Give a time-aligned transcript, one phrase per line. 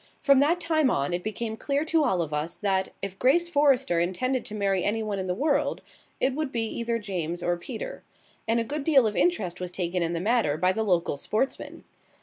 [0.19, 3.99] From that time on it became clear to all of us that, if Grace Forrester
[3.99, 5.75] intended to marry anyone in the place,
[6.19, 8.01] it would be either James or Peter;
[8.47, 11.83] and a good deal of interest was taken in the matter by the local sportsmen.